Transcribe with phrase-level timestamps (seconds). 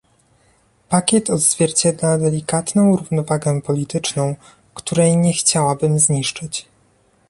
[0.89, 4.35] Pakiet odzwierciedla delikatną równowagę polityczną,
[4.73, 6.65] której nie chciałabym zniszczyć